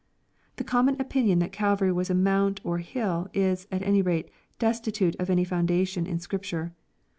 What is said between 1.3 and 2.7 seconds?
thai Calvary was a mount